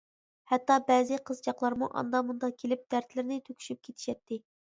[0.51, 4.43] ھەتتا بەزى قىزچاقلارمۇ ئاندا-مۇندا كېلىپ دەردلىرىنى تۆكۈشۈپ كېتىشەتتى.